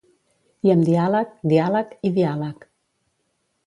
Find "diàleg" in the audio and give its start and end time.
0.87-1.37, 1.53-1.95, 2.19-2.69